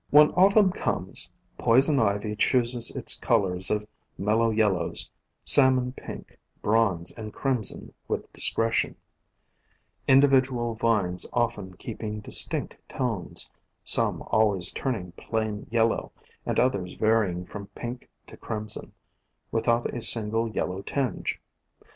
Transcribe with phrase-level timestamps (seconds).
[0.09, 1.29] When Autumn comes,
[1.59, 5.11] Poison Ivy chooses its colors of mellow yellows,
[5.45, 8.95] salmon pink, bronze and crimson with discretion,
[10.07, 13.51] individual vines often keeping distinct tones,
[13.83, 16.11] some always turning plain yellow,
[16.47, 18.93] and others varying from pink to crim son
[19.51, 21.39] without a single yellow tinge.